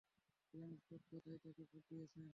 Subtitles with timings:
[0.53, 2.21] গ্রামের সব গাধায় তাকে ভোট দিয়েছে।